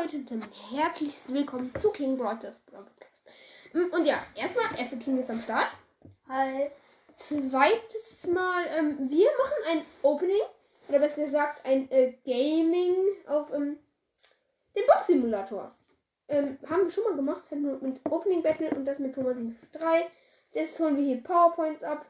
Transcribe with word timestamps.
Leute 0.00 0.18
und 0.18 0.30
damit 0.30 0.50
herzlich 0.70 1.12
willkommen 1.26 1.72
zu 1.80 1.90
King 1.90 2.16
Brothers 2.16 2.60
Podcast. 2.66 3.20
Mm, 3.72 3.92
Und 3.92 4.06
ja, 4.06 4.24
erstmal, 4.36 4.66
Effe 4.78 4.96
King 4.96 5.18
ist 5.18 5.28
am 5.28 5.40
Start. 5.40 5.72
Hi. 6.28 6.70
Zweites 7.16 8.24
Mal, 8.32 8.66
ähm, 8.76 9.10
wir 9.10 9.26
machen 9.38 9.62
ein 9.72 9.82
Opening, 10.02 10.40
oder 10.88 11.00
besser 11.00 11.24
gesagt 11.24 11.66
ein 11.66 11.90
äh, 11.90 12.14
Gaming 12.24 12.94
auf 13.26 13.52
ähm, 13.52 13.76
dem 14.76 14.86
Box-Simulator. 14.86 15.74
Ähm, 16.28 16.58
haben 16.70 16.84
wir 16.84 16.90
schon 16.90 17.02
mal 17.02 17.16
gemacht, 17.16 17.50
halt 17.50 17.60
nur 17.60 17.78
mit 17.80 18.00
Opening 18.08 18.42
Battle 18.42 18.70
und 18.70 18.84
das 18.84 19.00
mit 19.00 19.16
Thomas 19.16 19.36
3. 19.72 20.08
Jetzt 20.52 20.78
holen 20.78 20.96
wir 20.96 21.04
hier 21.04 21.22
PowerPoints 21.24 21.82
ab. 21.82 22.06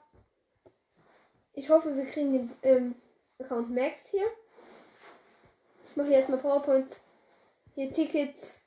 Ich 1.55 1.71
hoffe, 1.71 1.97
wir 1.97 2.05
kriegen 2.05 2.33
den 2.33 2.53
ähm, 2.65 2.95
Account 3.39 3.71
Max 3.71 4.03
hier. 4.11 4.27
Ich 5.89 5.97
mache 5.97 6.09
hier 6.09 6.19
erstmal 6.19 6.41
PowerPoints. 6.41 7.01
Hier 7.79 7.93
Tickets. 7.93 8.61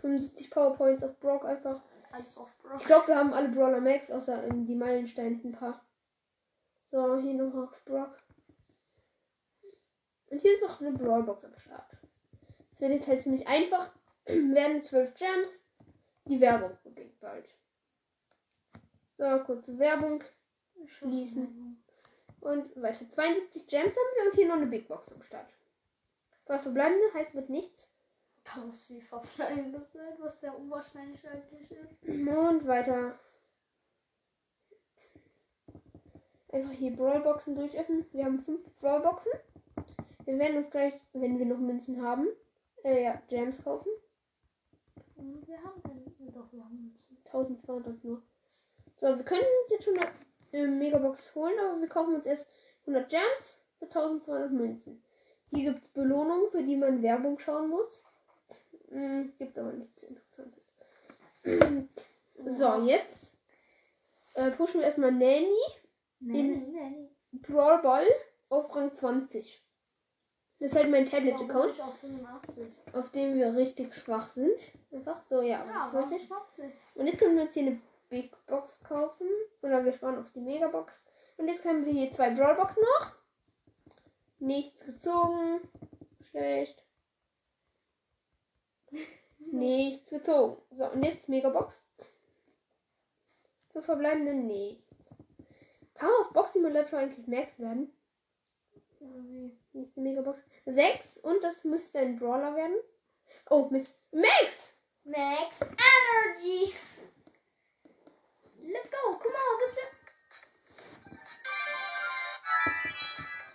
75 0.00 0.50
PowerPoints 0.50 1.04
auf 1.04 1.20
Brock 1.20 1.44
einfach. 1.44 1.80
Alles 2.10 2.36
auf 2.36 2.50
Brock. 2.62 2.80
Ich 2.80 2.84
glaube, 2.84 3.06
wir 3.06 3.16
haben 3.16 3.32
alle 3.32 3.48
Brawler 3.48 3.80
Max, 3.80 4.10
außer 4.10 4.42
ähm, 4.42 4.66
die 4.66 4.74
Meilensteine 4.74 5.36
ein 5.44 5.52
paar. 5.52 5.80
So, 6.90 7.16
hier 7.18 7.34
noch 7.34 7.54
auf 7.54 7.84
Brock. 7.84 8.18
Und 10.30 10.40
hier 10.40 10.52
ist 10.52 10.62
noch 10.62 10.80
eine 10.80 10.90
Brawlbox 10.98 11.44
am 11.44 11.56
Start. 11.56 11.96
Es 12.72 12.80
wird 12.80 12.90
jetzt 12.90 13.06
halt 13.06 13.22
ziemlich 13.22 13.46
einfach. 13.46 13.88
werden 14.26 14.82
12 14.82 15.14
Gems. 15.14 15.48
Die 16.24 16.40
Werbung 16.40 16.76
beginnt 16.82 17.20
bald. 17.20 17.54
So, 19.16 19.44
kurze 19.44 19.78
Werbung. 19.78 20.24
Schließen. 20.86 21.84
Und 22.40 22.82
weiter. 22.82 23.08
72 23.08 23.68
Gems 23.68 23.94
haben 23.94 24.16
wir 24.16 24.24
und 24.24 24.34
hier 24.34 24.48
noch 24.48 24.56
eine 24.56 24.66
Big 24.66 24.88
Box 24.88 25.12
am 25.12 25.22
Start. 25.22 25.56
Drei 26.46 26.58
verbleibende 26.58 27.14
heißt 27.14 27.36
wird 27.36 27.48
nichts. 27.48 27.88
Muss 28.56 28.82
viel 28.84 29.02
Verbleibendes 29.02 29.92
sein, 29.92 30.14
was 30.18 30.40
sehr 30.40 30.56
unwahrscheinlich 30.58 31.26
eigentlich 31.28 31.70
ist. 31.70 32.02
Und 32.02 32.66
weiter. 32.66 33.18
Einfach 36.50 36.70
hier 36.72 36.96
Brawlboxen 36.96 37.54
durchöffnen. 37.54 38.06
Wir 38.12 38.24
haben 38.24 38.42
fünf 38.42 38.62
Brawlboxen. 38.80 39.32
Wir 40.24 40.38
werden 40.38 40.58
uns 40.58 40.70
gleich, 40.70 40.94
wenn 41.12 41.38
wir 41.38 41.46
noch 41.46 41.58
Münzen 41.58 42.02
haben, 42.02 42.26
äh, 42.84 43.04
ja, 43.04 43.22
Gems 43.28 43.62
kaufen. 43.62 43.90
Wir 45.16 45.62
haben 45.62 45.82
den. 45.82 46.32
Doch, 46.32 46.52
wir 46.52 46.64
haben 46.64 46.94
uns. 46.94 47.08
1200 47.32 48.02
nur. 48.04 48.22
So, 48.96 49.06
wir 49.16 49.24
können 49.24 49.42
uns 49.42 49.70
jetzt 49.70 49.84
schon 49.84 49.98
eine 50.52 50.68
Megabox 50.68 51.34
holen, 51.34 51.58
aber 51.58 51.80
wir 51.80 51.88
kaufen 51.88 52.14
uns 52.14 52.26
erst 52.26 52.46
100 52.86 53.08
Gems 53.10 53.58
für 53.78 53.84
1200 53.84 54.50
Münzen. 54.50 55.02
Hier 55.50 55.72
gibt 55.72 55.84
es 55.84 55.92
Belohnungen, 55.92 56.50
für 56.50 56.62
die 56.62 56.76
man 56.76 57.02
Werbung 57.02 57.38
schauen 57.38 57.68
muss. 57.68 58.02
Hm, 58.90 59.32
gibt 59.38 59.58
aber 59.58 59.72
nichts 59.72 60.02
Interessantes. 60.02 60.74
so, 62.58 62.82
jetzt 62.86 63.34
äh, 64.34 64.50
pushen 64.52 64.80
wir 64.80 64.86
erstmal 64.86 65.12
Nanny. 65.12 65.52
Nee, 66.20 66.40
In- 66.40 66.72
nee. 66.72 67.08
Brawl 67.32 67.82
Ball 67.82 68.06
auf 68.48 68.74
Rang 68.74 68.94
20. 68.94 69.62
Das 70.60 70.70
ist 70.72 70.76
halt 70.76 70.90
mein 70.90 71.06
Tablet-Account, 71.06 71.80
auf 71.80 71.98
85? 71.98 72.66
auf 72.92 73.10
dem 73.12 73.36
wir 73.36 73.54
richtig 73.54 73.94
schwach 73.94 74.30
sind. 74.32 74.58
Einfach 74.90 75.22
so, 75.28 75.40
ja, 75.42 75.64
Ja, 75.64 75.84
auf 75.84 75.92
20. 75.92 76.26
20. 76.26 76.72
Und 76.96 77.06
jetzt 77.06 77.18
können 77.20 77.36
wir 77.36 77.44
uns 77.44 77.54
hier 77.54 77.66
eine 77.66 77.80
Big 78.08 78.32
Box 78.46 78.80
kaufen. 78.82 79.28
Oder 79.62 79.84
wir 79.84 79.92
sparen 79.92 80.18
auf 80.18 80.30
die 80.32 80.40
Megabox. 80.40 81.04
Und 81.36 81.46
jetzt 81.46 81.62
können 81.62 81.84
wir 81.84 81.92
hier 81.92 82.10
zwei 82.10 82.30
Brawlboxen 82.30 82.82
noch. 82.82 83.12
Nichts 84.40 84.84
gezogen. 84.84 85.60
Schlecht. 86.30 86.82
Nichts 89.52 90.10
gezogen. 90.10 90.60
So, 90.70 90.90
und 90.90 91.02
jetzt 91.04 91.28
Megabox. 91.28 91.74
Für 93.72 93.82
verbleibende 93.82 94.34
nichts. 94.34 94.84
Kann 95.94 96.10
man 96.10 96.20
auf 96.20 96.32
Box 96.32 96.52
Simulator 96.52 96.98
eigentlich 96.98 97.26
Max 97.26 97.58
werden? 97.58 97.92
Nächste 99.72 100.00
Megabox. 100.00 100.38
Sechs 100.66 101.18
und 101.18 101.42
das 101.42 101.64
müsste 101.64 101.98
ein 102.00 102.18
Brawler 102.18 102.54
werden. 102.54 102.76
Oh, 103.50 103.68
Mist. 103.70 103.94
Max! 104.12 104.70
Max 105.04 105.60
Energy. 105.60 106.74
Let's 108.62 108.90
go. 108.90 108.96
Guck 109.12 109.32
mal, 109.32 109.58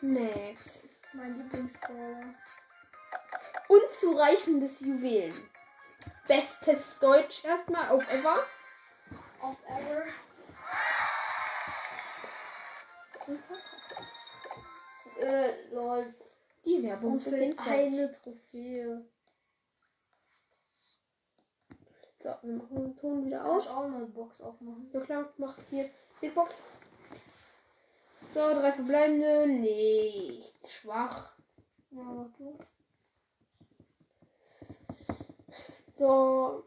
17. 0.02 0.14
Max. 0.14 0.80
Mein 1.14 1.38
Lieblingsbrawler. 1.38 2.34
Unzureichendes 3.74 4.80
Juwelen. 4.82 5.50
Bestes 6.28 7.00
Deutsch 7.00 7.44
erstmal 7.44 7.90
auf 7.90 8.04
Ever. 8.12 8.46
Auf 9.42 9.58
Ever. 9.68 10.04
Äh, 15.20 15.74
lol. 15.74 16.14
Die 16.66 16.84
Werbung 16.84 17.20
für 17.20 17.32
den 17.32 17.58
eine 17.58 18.12
Trophäe. 18.12 19.06
So, 22.20 22.36
wir 22.42 22.54
machen 22.56 22.76
den 22.76 22.96
Ton 22.96 23.26
wieder 23.26 23.40
Kann 23.40 23.48
ich 23.48 23.54
aus. 23.54 23.68
auch 23.68 23.88
mal 23.88 23.98
eine 23.98 24.06
Box 24.06 24.40
aufmachen. 24.40 24.90
Ja 24.94 25.02
klar, 25.02 25.34
mach 25.38 25.58
hier. 25.70 25.90
Big 26.22 26.34
Box. 26.36 26.62
So, 28.34 28.40
drei 28.54 28.72
verbleibende. 28.72 29.48
Nichts. 29.48 30.72
Schwach. 30.72 31.36
Ja, 31.92 32.02
mach 32.04 32.30
du. 32.38 32.58
So. 36.04 36.66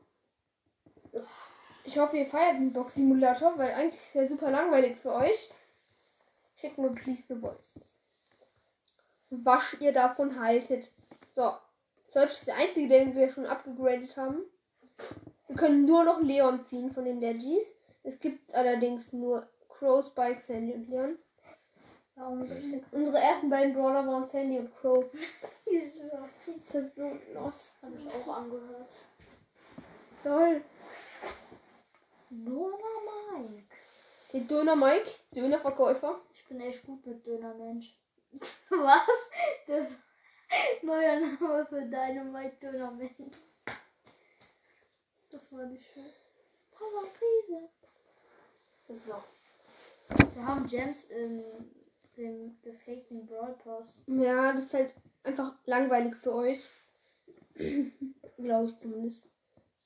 Ich 1.85 1.99
hoffe, 1.99 2.17
ihr 2.17 2.27
feiert 2.27 2.55
den 2.55 2.73
Box-Simulator, 2.73 3.59
weil 3.59 3.73
eigentlich 3.73 4.01
ist 4.01 4.17
er 4.17 4.27
super 4.29 4.51
langweilig 4.51 4.97
für 4.97 5.13
euch. 5.13 5.51
Schickt 6.57 6.79
mir 6.79 6.89
please 6.95 7.23
the 7.29 7.35
voice. 7.35 7.69
Was 9.29 9.77
ihr 9.79 9.93
davon 9.93 10.41
haltet. 10.41 10.91
So. 11.35 11.53
Search 12.09 12.31
ist 12.31 12.47
der 12.47 12.57
einzige, 12.57 12.89
den 12.89 13.15
wir 13.15 13.31
schon 13.31 13.45
abgegradet 13.45 14.17
haben. 14.17 14.41
Wir 15.49 15.57
können 15.57 15.85
nur 15.85 16.05
noch 16.05 16.23
Leon 16.23 16.65
ziehen 16.67 16.91
von 16.91 17.05
den 17.05 17.21
Legis. 17.21 17.67
Es 18.05 18.19
gibt 18.19 18.55
allerdings 18.55 19.13
nur 19.13 19.47
Crow, 19.69 20.03
Spike, 20.03 20.41
Sandy 20.47 20.73
und 20.73 20.89
Leon. 20.89 21.19
Warum 22.15 22.49
denn 22.49 22.83
Unsere 22.91 23.19
ersten 23.19 23.51
beiden 23.51 23.75
Brawler 23.75 24.07
waren 24.07 24.27
Sandy 24.27 24.61
und 24.61 24.75
Crow. 24.77 25.05
Das 25.67 26.55
ist 26.55 26.95
so 26.95 27.19
lost. 27.35 27.75
Habe 27.83 27.97
ich 27.97 28.09
auch 28.09 28.35
angehört. 28.35 28.89
Lol. 30.27 30.61
Döner 32.31 32.99
Mike. 33.33 33.63
Der 34.33 34.41
Döner 34.41 34.75
Mike, 34.75 35.09
Dönerverkäufer. 35.31 36.21
Ich 36.35 36.45
bin 36.49 36.61
echt 36.61 36.85
gut 36.85 37.07
mit 37.07 37.25
Döner 37.25 37.55
Mensch. 37.55 37.97
Was? 38.71 39.31
Döner. 39.69 39.89
Neuer 40.83 41.21
Name 41.21 41.67
für 41.67 41.87
deine 41.87 42.25
Mike 42.25 42.57
Döner 42.61 42.91
Mensch. 42.91 43.37
Das 45.31 45.53
war 45.53 45.67
nicht 45.67 45.85
schön. 45.95 46.11
Power 46.73 47.05
Krise. 47.17 47.69
So. 49.07 49.23
Wir 50.35 50.45
haben 50.45 50.67
Gems 50.67 51.05
in 51.05 51.45
dem 52.17 52.61
gefakten 52.63 53.27
Brawl 53.27 53.57
Pass. 53.63 54.03
Ja, 54.09 54.53
das 54.53 54.65
ist 54.65 54.75
halt 54.75 54.95
einfach 55.23 55.55
langweilig 55.67 56.17
für 56.17 56.35
euch. 56.35 56.69
Glaube 58.39 58.67
ich 58.67 58.79
zumindest. 58.81 59.29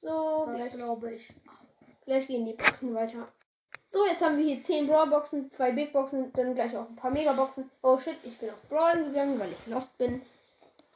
So, 0.02 0.48
Das 0.56 0.70
glaube 0.72 1.14
ich. 1.14 1.32
gleich 2.04 2.26
gehen 2.26 2.44
die 2.44 2.54
Boxen 2.54 2.94
weiter. 2.94 3.28
So, 3.88 4.06
jetzt 4.06 4.22
haben 4.22 4.38
wir 4.38 4.44
hier 4.44 4.62
10 4.62 4.86
Brawl-Boxen, 4.86 5.50
2 5.50 5.72
Big-Boxen, 5.72 6.32
dann 6.32 6.54
gleich 6.54 6.76
auch 6.76 6.88
ein 6.88 6.96
paar 6.96 7.10
Mega-Boxen. 7.10 7.70
Oh 7.82 7.98
shit, 7.98 8.16
ich 8.22 8.38
bin 8.38 8.50
auf 8.50 8.62
Brawlen 8.68 9.04
gegangen, 9.06 9.38
weil 9.38 9.50
ich 9.52 9.66
lost 9.66 9.96
bin. 9.98 10.22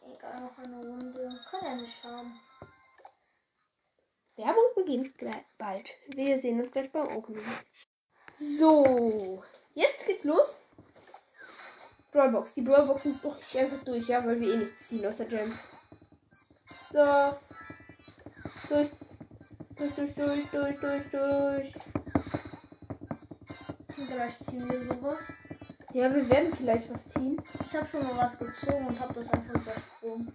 Egal, 0.07 0.41
noch 0.41 0.59
eine 0.59 0.77
Runde. 0.77 1.39
Kann 1.51 1.61
ja 1.65 1.75
nicht 1.75 2.01
schaden. 2.01 2.33
Werbung 4.37 4.65
beginnt 4.77 5.19
gleich 5.19 5.45
bald. 5.59 5.91
Wir 6.09 6.41
sehen 6.41 6.61
uns 6.61 6.71
gleich 6.71 6.91
beim 6.93 7.09
Opening. 7.17 7.45
So, 8.39 9.43
jetzt 9.75 10.07
geht's 10.07 10.25
los. 10.25 10.57
Brawlbox. 12.13 12.55
Die 12.55 12.63
Brawlboxen 12.63 13.15
suche 13.15 13.41
ich 13.41 13.59
einfach 13.59 13.85
durch, 13.85 14.09
ja, 14.09 14.25
weil 14.25 14.41
wir 14.41 14.55
eh 14.55 14.57
nichts 14.57 14.89
ziehen 14.89 15.07
außer 15.07 15.25
Gems. 15.25 15.65
So. 16.91 17.37
Durch. 18.75 18.91
Durch, 19.77 19.95
durch, 19.95 20.15
durch, 20.17 20.51
durch, 20.51 20.81
durch, 20.81 21.11
durch. 21.13 21.73
Vielleicht 23.95 24.45
ziehen 24.45 24.69
wir 24.69 24.81
sowas. 24.81 25.33
Ja, 25.93 26.13
wir 26.13 26.29
werden 26.29 26.53
vielleicht 26.57 26.93
was 26.93 27.07
ziehen. 27.07 27.41
Ich 27.65 27.73
habe 27.77 27.87
schon 27.87 28.03
mal 28.03 28.17
was 28.17 28.37
gezogen 28.37 28.89
und 28.89 28.99
habe 28.99 29.15
das 29.15 29.33
einfach 29.33 29.55
übersprungen. 29.55 30.35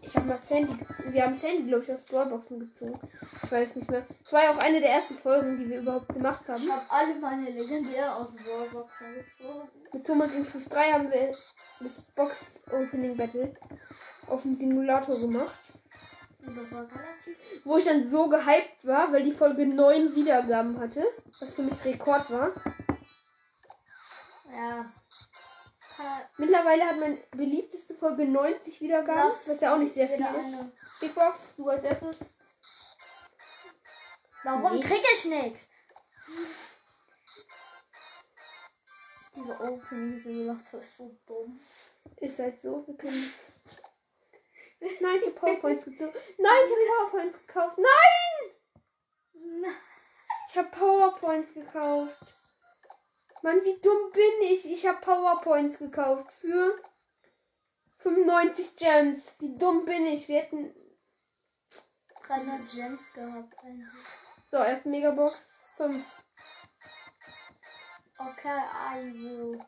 Ich 0.00 0.16
habe 0.16 0.26
mal 0.26 0.38
Sandy. 0.38 0.72
Wir 1.10 1.24
haben 1.24 1.38
Sandy, 1.38 1.64
glaube 1.64 1.84
ich, 1.84 1.92
aus 1.92 2.06
Brawlboxen 2.06 2.60
gezogen. 2.60 2.98
Ich 3.42 3.52
weiß 3.52 3.76
nicht 3.76 3.90
mehr. 3.90 4.00
Es 4.00 4.32
war 4.32 4.44
ja 4.44 4.54
auch 4.54 4.58
eine 4.60 4.80
der 4.80 4.90
ersten 4.90 5.16
Folgen, 5.16 5.58
die 5.58 5.68
wir 5.68 5.80
überhaupt 5.80 6.08
gemacht 6.14 6.48
haben. 6.48 6.62
Ich 6.62 6.72
habe 6.72 6.86
alle 6.88 7.14
meine 7.16 7.50
legendär 7.50 8.16
aus 8.16 8.34
Wallboxen 8.36 9.16
gezogen. 9.16 9.68
Mit 9.92 10.06
Thomas 10.06 10.32
in 10.32 10.46
5.3 10.46 10.92
haben 10.94 11.10
wir 11.10 11.36
das 11.80 12.00
Box 12.16 12.42
Opening 12.72 13.18
Battle. 13.18 13.54
auf 14.28 14.42
dem 14.42 14.56
Simulator 14.56 15.20
gemacht. 15.20 15.69
Wo 17.64 17.76
ich 17.76 17.84
dann 17.84 18.08
so 18.08 18.28
gehypt 18.28 18.86
war, 18.86 19.12
weil 19.12 19.22
die 19.22 19.32
Folge 19.32 19.66
9 19.66 20.14
Wiedergaben 20.14 20.78
hatte. 20.80 21.04
Was 21.38 21.54
für 21.54 21.62
mich 21.62 21.84
Rekord 21.84 22.30
war. 22.30 22.52
Ja. 24.54 24.84
Mittlerweile 26.38 26.84
hat 26.86 26.98
meine 26.98 27.18
beliebteste 27.32 27.94
Folge 27.94 28.26
90 28.26 28.80
Wiedergaben. 28.80 29.24
Lass 29.24 29.48
was 29.48 29.60
ja 29.60 29.74
auch 29.74 29.78
nicht 29.78 29.94
sehr 29.94 30.08
viel 30.08 30.16
jeder 30.16 30.30
ist. 30.34 30.44
eine. 30.44 30.72
Big 31.00 31.14
Box, 31.14 31.40
du 31.56 31.68
als 31.68 31.84
erstes. 31.84 32.16
Warum 34.44 34.76
Nee. 34.76 34.80
krieg 34.82 35.02
ich 35.12 35.24
nichts? 35.26 35.68
Diese 39.36 39.60
Opening 39.60 40.18
Simulator 40.18 40.80
ist 40.80 40.96
so 40.96 41.16
dumm. 41.26 41.60
Ist 42.16 42.38
halt 42.38 42.60
so, 42.62 42.84
wir 42.86 42.96
können. 42.96 43.32
Nein, 44.80 45.18
ich 45.20 45.26
habe 45.26 45.34
PowerPoints 45.34 45.84
gezogen. 45.84 46.12
Nein, 46.38 46.64
ich 46.64 46.72
habe 46.72 47.10
PowerPoints 47.10 47.38
gekauft. 47.46 47.78
Nein! 47.78 49.74
Ich 50.48 50.56
habe 50.56 50.68
PowerPoints 50.70 51.54
gekauft. 51.54 52.36
Mann, 53.42 53.62
wie 53.64 53.80
dumm 53.80 54.10
bin 54.12 54.42
ich? 54.42 54.70
Ich 54.70 54.86
habe 54.86 55.00
PowerPoints 55.00 55.78
gekauft 55.78 56.32
für 56.32 56.78
95 57.98 58.76
Gems. 58.76 59.34
Wie 59.38 59.56
dumm 59.56 59.84
bin 59.84 60.06
ich? 60.06 60.28
Wir 60.28 60.42
hätten. 60.42 60.74
300 62.26 62.70
Gems 62.72 63.12
gehabt. 63.12 63.56
So, 64.50 64.56
erste 64.58 64.88
Megabox. 64.88 65.34
5. 65.76 66.04
Okay, 68.18 68.60
I 68.94 69.12
will. 69.14 69.64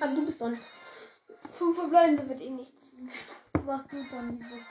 Ah, 0.00 0.06
du 0.06 0.26
bist 0.26 0.40
dran. 0.40 0.58
5 1.58 1.76
verbleibende 1.76 2.28
wird 2.28 2.40
eh 2.40 2.50
nichts. 2.50 3.32
Mach 3.64 3.86
du 3.86 4.02
dann 4.10 4.38
die 4.38 4.44
Box. 4.44 4.64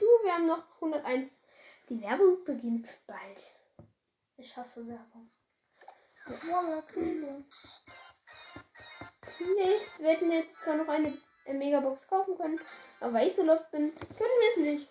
Du, 0.00 0.06
wir 0.24 0.34
haben 0.34 0.46
noch 0.46 0.64
101. 0.82 1.30
Die 1.88 2.02
Werbung 2.02 2.44
beginnt 2.44 2.88
bald. 3.06 3.44
Ich 4.36 4.56
hasse 4.56 4.84
Werbung. 4.88 5.30
Voila, 6.26 6.82
Krise. 6.82 7.44
Nichts. 9.38 10.00
Wir 10.00 10.08
hätten 10.08 10.32
jetzt 10.32 10.56
zwar 10.64 10.74
noch 10.74 10.88
eine 10.88 11.16
äh, 11.44 11.54
Megabox 11.54 12.08
kaufen 12.08 12.36
können, 12.36 12.58
aber 12.98 13.14
weil 13.14 13.28
ich 13.28 13.36
so 13.36 13.44
lost 13.44 13.70
bin, 13.70 13.94
können 13.94 14.10
wir 14.18 14.50
es 14.50 14.56
nicht. 14.56 14.90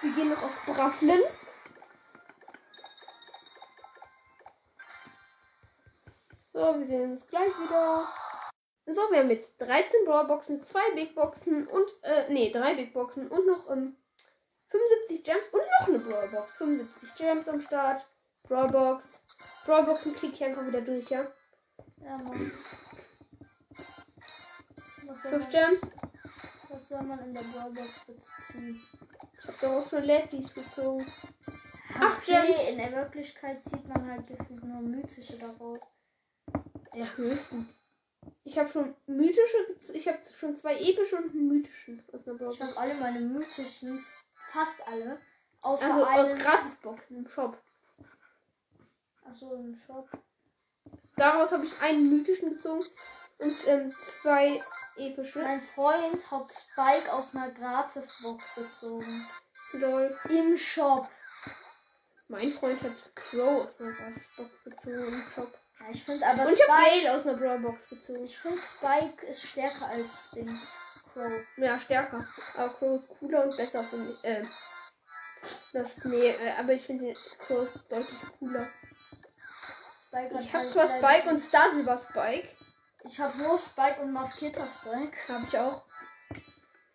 Wir 0.00 0.14
gehen 0.14 0.30
noch 0.30 0.42
auf 0.42 0.64
Braffeln. 0.64 1.20
So, 6.48 6.78
wir 6.78 6.86
sehen 6.86 7.12
uns 7.12 7.26
gleich 7.26 7.52
wieder. 7.58 8.08
So, 8.94 9.00
wir 9.10 9.20
haben 9.20 9.30
jetzt 9.30 9.48
13 9.58 10.04
Brawlboxen, 10.04 10.64
2 10.64 10.94
Big 10.94 11.14
Boxen 11.14 11.66
und, 11.66 11.86
äh, 12.02 12.30
nee, 12.32 12.50
3 12.50 12.74
Big 12.74 12.92
Boxen 12.92 13.28
und 13.28 13.46
noch, 13.46 13.70
ähm, 13.70 13.96
75 14.68 15.24
Gems 15.24 15.48
und 15.50 15.62
noch 15.80 15.88
eine 15.88 15.98
Brawlbox. 15.98 16.56
75 16.56 17.16
Gems 17.16 17.48
am 17.48 17.60
Start. 17.62 18.06
Brawlbox. 18.44 19.04
Brawlboxen 19.66 20.14
klicke 20.14 20.34
ich 20.34 20.44
einfach 20.44 20.66
wieder 20.66 20.80
durch, 20.80 21.08
ja? 21.10 21.26
Ja, 22.02 22.18
Mann. 22.18 22.52
Was 25.06 25.22
soll, 25.22 25.32
5 25.32 25.42
man, 25.42 25.50
Gems. 25.50 25.80
was 26.68 26.88
soll 26.88 27.02
man 27.02 27.18
in 27.20 27.34
der 27.34 27.42
Brawlbox 27.42 28.06
bitte 28.06 28.22
ziehen? 28.40 28.82
Ich 29.38 29.48
hab 29.48 29.60
daraus 29.60 29.90
schon 29.90 30.04
Laddies 30.04 30.54
gezogen. 30.54 31.06
Acht 31.98 32.22
Okay, 32.28 32.46
Gems. 32.46 32.68
in 32.68 32.76
der 32.78 32.92
Wirklichkeit 32.92 33.64
zieht 33.64 33.86
man 33.88 34.10
halt 34.10 34.26
gefühlt 34.26 34.64
nur 34.64 34.80
mythische 34.80 35.38
daraus. 35.38 35.80
Ja, 36.94 37.06
höchstens. 37.16 37.66
Ich 38.44 38.58
habe 38.58 38.68
schon 38.68 38.94
mythische, 39.06 39.56
ich 39.94 40.06
habe 40.08 40.18
schon 40.38 40.56
zwei 40.56 40.76
epische 40.78 41.16
und 41.16 41.30
einen 41.30 41.48
mythischen 41.48 42.02
aus 42.12 42.26
einer 42.26 42.34
Ich 42.34 42.40
Brawlbox. 42.40 42.60
habe 42.60 42.76
alle 42.76 42.94
meine 42.94 43.20
mythischen, 43.20 44.04
fast 44.50 44.86
alle, 44.86 45.20
außer 45.62 45.92
Also 45.92 46.04
aus. 46.06 46.38
Gratisboxen 46.38 47.16
im 47.18 47.26
Shop. 47.28 47.58
Achso, 49.24 49.54
im 49.54 49.74
Shop. 49.74 50.08
Daraus 51.16 51.52
habe 51.52 51.64
ich 51.64 51.80
einen 51.80 52.10
mythischen 52.10 52.52
gezogen 52.54 52.84
und 53.38 53.54
ähm, 53.68 53.92
zwei 54.22 54.62
epische. 54.96 55.40
Mein 55.42 55.62
Freund 55.62 56.30
hat 56.30 56.50
Spike 56.50 57.12
aus 57.12 57.34
einer 57.34 57.50
Gratisbox 57.50 58.54
gezogen. 58.54 59.26
Lol. 59.74 60.18
Im 60.28 60.56
Shop. 60.56 61.08
Mein 62.28 62.50
Freund 62.52 62.82
hat 62.82 63.14
Crow 63.14 63.66
aus 63.66 63.80
einer 63.80 63.92
Gratisbox 63.92 64.50
gezogen 64.64 65.12
im 65.12 65.24
Shop. 65.34 65.58
Ich 65.90 66.04
finde 66.04 66.26
aber 66.26 66.46
und 66.46 66.52
ich. 66.52 66.66
Gale 66.66 67.14
aus 67.14 67.26
einer 67.26 67.36
Brawlbox 67.36 67.88
gezogen. 67.88 68.24
Ich 68.24 68.38
finde 68.38 68.58
Spike 68.60 69.26
ist 69.26 69.42
stärker 69.42 69.86
als 69.88 70.30
Dings. 70.30 70.60
Crow. 71.12 71.30
Ja, 71.56 71.78
stärker. 71.78 72.26
Aber 72.56 72.74
Crow 72.74 73.00
ist 73.00 73.08
cooler 73.18 73.44
und 73.44 73.56
besser 73.56 73.84
für 73.84 73.96
mich. 73.96 74.16
Ähm, 74.22 74.48
das, 75.72 75.96
nee, 76.04 76.30
äh, 76.30 76.52
aber 76.58 76.72
ich 76.74 76.86
finde 76.86 77.12
Crow 77.46 77.62
ist 77.64 77.90
deutlich 77.90 78.20
cooler. 78.38 78.68
Spike 80.06 80.34
hat 80.34 80.40
Ich 80.42 80.52
habe 80.54 80.64
halt 80.64 80.72
zwar 80.72 80.86
leider- 80.86 81.08
Spike 81.08 81.28
und 81.30 81.42
Star 81.44 81.70
Silver 81.72 81.98
Spike. 81.98 82.48
Ich 83.04 83.18
habe 83.18 83.36
nur 83.38 83.58
Spike 83.58 84.00
und 84.00 84.12
maskierter 84.12 84.66
Spike. 84.68 85.16
Habe 85.28 85.44
ich 85.46 85.58
auch. 85.58 85.82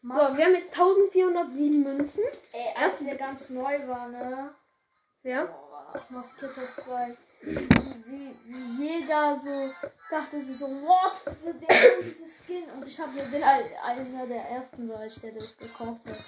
Mas 0.02 0.28
So, 0.30 0.38
wir 0.38 0.46
haben 0.46 0.56
jetzt 0.56 0.74
1407 0.80 1.84
Münzen. 1.84 2.24
Ey, 2.54 2.74
als 2.76 3.00
der 3.00 3.16
ganz 3.16 3.50
neu 3.50 3.88
war, 3.88 4.08
ne? 4.08 4.56
Ja. 5.24 5.46
Boah, 5.46 6.02
maskierter 6.10 6.62
Spike. 6.68 7.18
Wie, 7.42 8.36
wie 8.46 8.88
jeder 8.88 9.36
so 9.36 9.72
dachte 10.10 10.40
sie 10.40 10.54
so, 10.54 10.68
what 10.68 11.18
für 11.18 11.54
den 11.54 11.68
coolsten 11.68 12.28
Skin. 12.28 12.70
Und 12.72 12.88
ich 12.88 13.00
habe 13.00 13.12
mir 13.12 13.26
den 13.26 13.44
einer 13.44 14.28
der 14.28 14.50
ersten 14.50 14.90
war 14.90 15.06
ich, 15.06 15.20
der 15.22 15.34
das 15.34 15.58
gekauft 15.58 16.06
hat. 16.06 16.20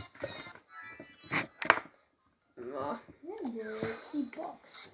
Ja. 2.57 2.99
Nimm 3.21 3.51
dir 3.51 3.97
die 4.13 4.23
Box. 4.23 4.91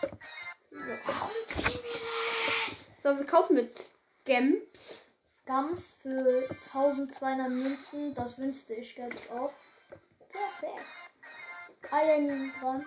So. 0.00 0.78
Warum 1.04 1.30
ziehen 1.46 1.66
wir 1.66 2.68
nicht? 2.68 2.90
so, 3.02 3.18
wir 3.18 3.26
kaufen 3.26 3.54
mit 3.54 3.74
Gems. 4.24 5.02
Gams 5.44 5.94
für 6.00 6.48
1200 6.72 7.50
Münzen, 7.50 8.14
das 8.14 8.38
wünschte 8.38 8.74
ich 8.74 8.96
jetzt 8.96 9.28
auch. 9.30 9.52
Perfekt. 10.30 10.86
Eier 11.90 12.20
dran. 12.60 12.86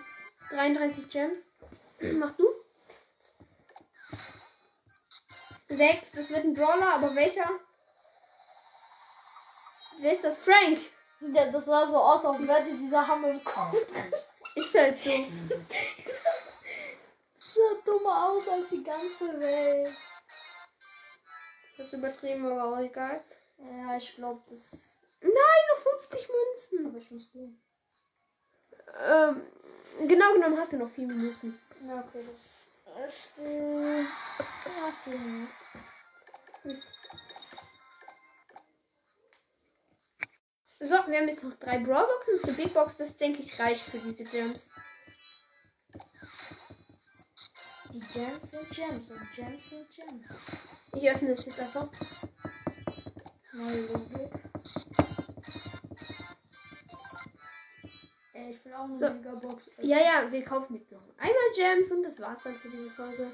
33 0.50 1.10
Gems. 1.10 1.44
Machst 2.00 2.38
du? 2.38 2.48
6, 5.68 6.12
das 6.12 6.30
wird 6.30 6.44
ein 6.44 6.54
Brawler, 6.54 6.94
aber 6.94 7.14
welcher? 7.14 7.48
Wer 9.98 10.12
ist 10.12 10.24
das? 10.24 10.38
Frank! 10.38 10.78
Ja, 11.20 11.50
das 11.50 11.64
sah 11.64 11.86
so 11.88 11.96
aus, 11.96 12.24
als 12.24 12.46
wäre 12.46 12.64
dieser 12.64 13.06
Hammer 13.06 13.30
im 13.30 13.42
Kopf. 13.42 13.74
Ist 14.54 14.74
halt 14.74 14.98
so. 15.00 15.10
Das 17.38 17.54
sah 17.54 17.90
dummer 17.90 18.28
aus 18.28 18.48
als 18.48 18.68
die 18.68 18.84
ganze 18.84 19.40
Welt. 19.40 19.96
Das 21.76 21.86
ist 21.86 21.92
übertrieben, 21.94 22.44
aber 22.46 22.64
auch 22.64 22.80
egal. 22.82 23.24
Ja, 23.58 23.96
ich 23.96 24.14
glaube, 24.14 24.42
das. 24.50 25.06
Nein, 25.22 25.32
noch 25.32 25.82
50 26.00 26.28
Münzen. 26.28 26.86
Aber 26.86 26.98
ich 26.98 27.10
muss 27.10 27.32
gehen. 27.32 27.58
Ähm, 28.94 29.42
genau 30.06 30.32
genommen 30.34 30.58
hast 30.58 30.72
du 30.72 30.78
noch 30.78 30.90
4 30.90 31.06
Minuten. 31.06 31.58
Ja, 31.86 32.00
okay, 32.00 32.24
das 32.26 32.70
ist. 33.06 33.38
Äh, 33.38 34.00
ja, 34.00 34.92
vier 35.04 35.18
Minuten. 35.18 35.48
So, 40.80 40.94
wir 41.06 41.18
haben 41.18 41.28
jetzt 41.28 41.42
noch 41.42 41.54
drei 41.54 41.78
Brawlboxen 41.78 42.34
und 42.34 42.44
eine 42.44 42.52
Big 42.52 42.74
Box. 42.74 42.96
Das 42.96 43.16
denke 43.16 43.42
ich 43.42 43.58
reicht 43.58 43.82
für 43.82 43.98
diese 43.98 44.24
Gems. 44.24 44.70
Die 47.92 48.00
Gems 48.00 48.50
sind 48.50 48.70
Gems 48.70 49.10
und 49.10 49.30
Gems 49.34 49.68
sind 49.68 49.88
Gems. 49.90 50.34
Ich 50.94 51.10
öffne 51.10 51.30
es 51.30 51.46
jetzt 51.46 51.60
einfach. 51.60 51.88
Neue 53.52 53.86
Logik. 53.86 54.45
Auch 58.78 58.84
eine 58.84 58.98
So. 58.98 59.08
Megabox. 59.10 59.70
Ja, 59.78 59.98
ja, 59.98 60.30
wir 60.32 60.44
kaufen 60.44 60.74
jetzt 60.74 60.90
noch 60.92 61.02
einmal 61.18 61.52
Gems 61.54 61.90
und 61.90 62.02
das 62.02 62.20
war's 62.20 62.42
dann 62.42 62.54
für 62.54 62.68
diese 62.68 62.90
Folge. 62.90 63.30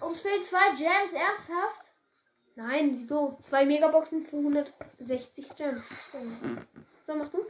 Uns 0.00 0.20
fehlen 0.20 0.42
zwei 0.42 0.68
Gems, 0.74 1.12
ernsthaft? 1.12 1.90
Nein, 2.56 2.92
wieso? 2.94 3.38
Zwei 3.48 3.64
Megaboxen 3.64 4.22
für 4.22 4.36
160 4.36 5.54
Gems. 5.56 5.84
Stimmt. 6.08 6.66
So, 7.06 7.14
machst 7.14 7.34
du? 7.34 7.46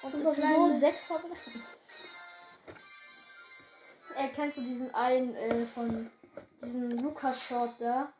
Sind 0.00 0.22
verbleibende? 0.22 0.68
nur 0.68 0.78
sechs 0.78 1.04
verbleiben. 1.04 1.36
Äh, 4.16 4.28
kennst 4.34 4.56
du 4.56 4.62
diesen 4.62 4.92
einen 4.94 5.34
äh, 5.34 5.66
von 5.66 6.10
diesen 6.62 6.98
Lukas-Short 7.02 7.74
da? 7.78 8.12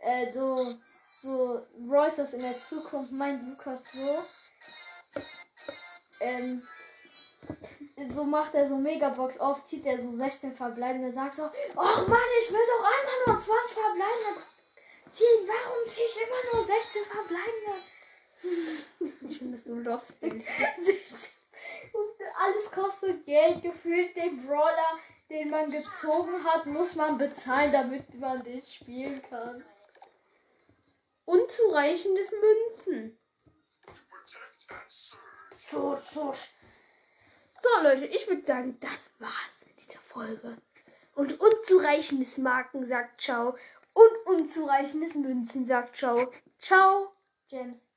Äh, 0.00 0.32
so, 0.32 0.74
so 1.16 1.66
Royce 1.88 2.18
ist 2.18 2.34
in 2.34 2.40
der 2.40 2.58
Zukunft, 2.58 3.12
meint 3.12 3.42
Lukas 3.48 3.82
so. 3.94 4.22
Ähm, 6.20 6.62
so 8.08 8.24
macht 8.24 8.54
er 8.54 8.66
so 8.66 8.76
Megabox 8.76 9.38
auf, 9.38 9.64
zieht 9.64 9.84
er 9.86 10.00
so 10.00 10.10
16 10.10 10.52
verbleibende, 10.54 11.12
sagt 11.12 11.36
so, 11.36 11.44
ach 11.76 12.06
Mann, 12.08 12.20
ich 12.40 12.50
will 12.50 12.66
doch 12.66 12.84
einmal 12.84 13.26
nur 13.26 13.38
20 13.38 13.74
verbleibende. 13.74 14.42
ziehen. 15.10 15.46
Warum 15.46 15.88
ziehe 15.88 16.06
ich 16.06 16.16
immer 16.22 16.54
nur 16.54 16.66
16 16.66 17.02
verbleibende? 17.04 17.82
Ich 19.28 19.38
finde 19.38 19.56
das 19.58 19.66
so 19.66 19.74
lustig. 19.74 20.46
16. 20.80 21.30
Und 21.92 22.26
alles 22.38 22.70
kostet 22.70 23.26
Geld. 23.26 23.62
Gefühlt 23.62 24.16
den 24.16 24.46
Brawler, 24.46 24.98
den 25.28 25.50
man 25.50 25.70
gezogen 25.70 26.42
hat, 26.44 26.64
muss 26.66 26.96
man 26.96 27.18
bezahlen, 27.18 27.70
damit 27.70 28.14
man 28.14 28.42
den 28.42 28.62
spielen 28.62 29.20
kann. 29.22 29.62
Unzureichendes 31.26 32.32
Münzen. 32.32 33.18
So, 35.70 35.94
so. 35.96 36.34
So, 37.62 37.82
Leute, 37.82 38.06
ich 38.06 38.26
würde 38.28 38.46
sagen, 38.46 38.76
das 38.80 39.10
war's 39.18 39.66
mit 39.66 39.78
dieser 39.80 40.00
Folge. 40.00 40.56
Und 41.14 41.38
unzureichendes 41.38 42.38
Marken 42.38 42.88
sagt 42.88 43.20
Ciao. 43.20 43.56
Und 43.92 44.26
unzureichendes 44.26 45.14
Münzen 45.14 45.66
sagt 45.66 45.96
Ciao. 45.96 46.32
Ciao. 46.58 47.12
James. 47.48 47.89